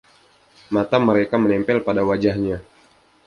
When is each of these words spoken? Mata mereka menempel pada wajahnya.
Mata 0.73 0.97
mereka 1.07 1.35
menempel 1.43 1.77
pada 1.87 2.01
wajahnya. 2.09 2.57